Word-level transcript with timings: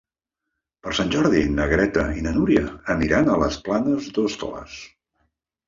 Per 0.87 0.93
Sant 0.99 1.11
Jordi 1.15 1.41
na 1.57 1.67
Greta 1.73 2.07
i 2.21 2.25
na 2.29 2.33
Núria 2.39 2.65
aniran 2.97 3.31
a 3.31 3.39
les 3.45 3.61
Planes 3.71 4.11
d'Hostoles. 4.19 4.83